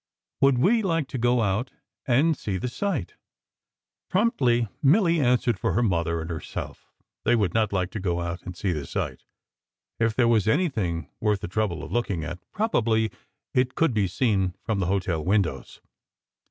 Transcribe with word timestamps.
Would 0.41 0.57
we 0.57 0.81
like 0.81 1.07
to 1.09 1.19
go 1.19 1.43
out 1.43 1.69
and 2.07 2.35
see 2.35 2.57
the 2.57 2.69
sight? 2.69 3.13
Promptly 4.09 4.67
Milly 4.81 5.19
answered 5.21 5.59
for 5.59 5.73
her 5.73 5.83
mother 5.83 6.21
and 6.21 6.29
herself. 6.31 6.87
They 7.23 7.35
would 7.35 7.53
not 7.53 7.71
like 7.71 7.91
to 7.91 7.99
go 7.99 8.19
out 8.19 8.41
and 8.41 8.57
see 8.57 8.71
the 8.71 8.87
sight. 8.87 9.25
If 9.99 10.15
there 10.15 10.27
was 10.27 10.47
anything 10.47 11.11
worth 11.19 11.41
the 11.41 11.47
trouble 11.47 11.83
of 11.83 11.91
looking 11.91 12.23
at, 12.23 12.39
probably 12.51 13.11
it 13.53 13.75
could 13.75 13.93
be 13.93 14.07
seen 14.07 14.55
from 14.63 14.79
the 14.79 14.87
hotel 14.87 15.23
windows. 15.23 15.81